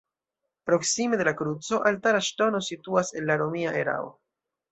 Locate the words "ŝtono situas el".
2.29-3.31